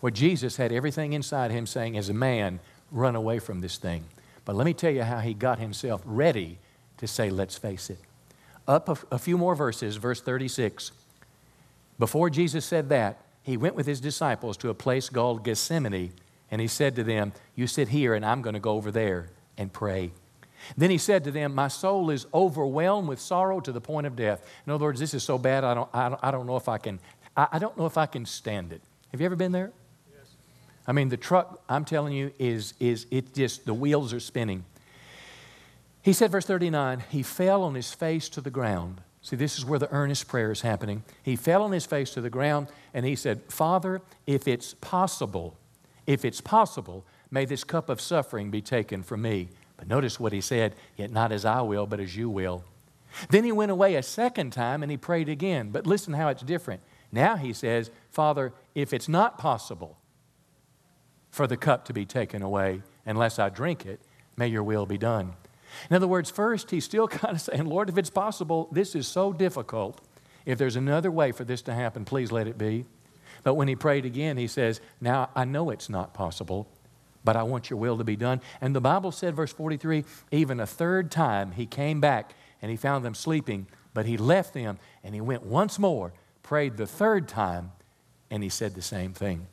[0.00, 2.60] Well, Jesus had everything inside him saying, as a man,
[2.90, 4.04] run away from this thing.
[4.46, 6.58] But let me tell you how he got himself ready
[6.96, 7.98] to say, let's face it.
[8.66, 10.92] Up a, a few more verses, verse 36.
[11.98, 16.12] Before Jesus said that, he went with his disciples to a place called Gethsemane,
[16.50, 19.30] and he said to them, You sit here, and I'm going to go over there
[19.56, 20.12] and pray.
[20.76, 24.16] Then he said to them, My soul is overwhelmed with sorrow to the point of
[24.16, 24.44] death.
[24.66, 26.68] In other words, this is so bad, I don't, I don't, I don't know if
[26.68, 26.98] I can,
[27.36, 28.82] I, I don't know if I can stand it.
[29.12, 29.72] Have you ever been there?
[30.10, 30.34] Yes.
[30.86, 34.64] I mean, the truck, I'm telling you, is, is it just, the wheels are spinning.
[36.02, 39.64] He said, verse 39, he fell on his face to the ground, See, this is
[39.64, 41.02] where the earnest prayer is happening.
[41.20, 45.56] He fell on his face to the ground and he said, Father, if it's possible,
[46.06, 49.48] if it's possible, may this cup of suffering be taken from me.
[49.78, 52.62] But notice what he said, yet not as I will, but as you will.
[53.28, 55.70] Then he went away a second time and he prayed again.
[55.70, 56.82] But listen how it's different.
[57.10, 59.98] Now he says, Father, if it's not possible
[61.32, 63.98] for the cup to be taken away unless I drink it,
[64.36, 65.32] may your will be done.
[65.90, 69.06] In other words, first, he's still kind of saying, Lord, if it's possible, this is
[69.06, 70.00] so difficult.
[70.44, 72.84] If there's another way for this to happen, please let it be.
[73.42, 76.68] But when he prayed again, he says, Now I know it's not possible,
[77.24, 78.40] but I want your will to be done.
[78.60, 82.76] And the Bible said, verse 43, even a third time he came back and he
[82.76, 86.12] found them sleeping, but he left them and he went once more,
[86.42, 87.72] prayed the third time,
[88.30, 89.46] and he said the same thing.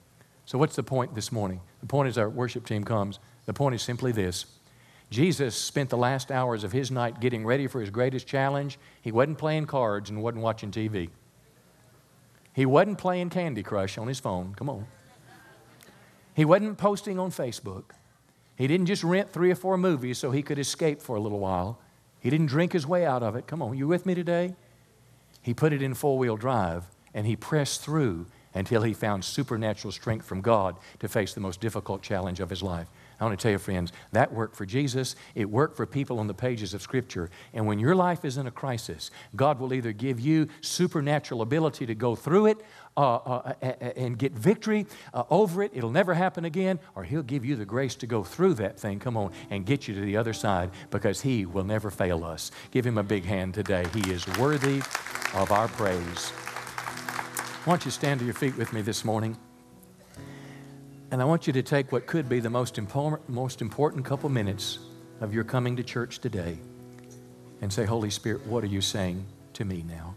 [0.45, 1.61] So, what's the point this morning?
[1.82, 3.20] The point is our worship team comes.
[3.45, 4.45] The point is simply this
[5.14, 8.80] Jesus spent the last hours of his night getting ready for his greatest challenge.
[8.99, 11.09] He wasn't playing cards and wasn't watching TV.
[12.53, 14.55] He wasn't playing Candy Crush on his phone.
[14.55, 14.88] Come on.
[16.36, 17.91] He wasn't posting on Facebook.
[18.55, 21.39] He didn't just rent three or four movies so he could escape for a little
[21.39, 21.80] while.
[22.20, 23.45] He didn't drink his way out of it.
[23.45, 24.55] Come on, you with me today?
[25.43, 29.91] He put it in four wheel drive and he pressed through until he found supernatural
[29.91, 32.88] strength from God to face the most difficult challenge of his life.
[33.20, 35.16] I want to tell you, friends, that worked for Jesus.
[35.36, 37.30] It worked for people on the pages of Scripture.
[37.53, 41.86] And when your life is in a crisis, God will either give you supernatural ability
[41.86, 42.57] to go through it
[42.95, 43.53] uh, uh,
[43.95, 45.72] and get victory uh, over it.
[45.74, 46.80] It'll never happen again.
[46.95, 49.88] Or He'll give you the grace to go through that thing, come on, and get
[49.88, 52.51] you to the other side because He will never fail us.
[52.72, 53.86] Give Him a big hand today.
[53.93, 54.80] He is worthy
[55.34, 56.30] of our praise.
[57.66, 59.38] Why don't you stand to your feet with me this morning?
[61.14, 64.30] And I want you to take what could be the most important, most important couple
[64.30, 64.80] minutes
[65.22, 66.57] of your coming to church today
[67.61, 70.16] and say, Holy Spirit, what are you saying to me now?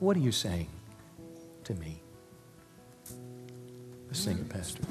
[0.00, 0.70] What are you saying
[1.62, 2.02] to me?
[4.08, 4.82] Let's sing it, Pastor.